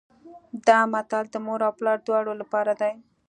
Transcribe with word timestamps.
دا 0.67 0.79
متل 0.91 1.25
د 1.31 1.35
مور 1.45 1.59
او 1.67 1.71
پلار 1.79 1.97
دواړو 2.07 2.33
لپاره 2.41 2.71
دی 2.81 2.93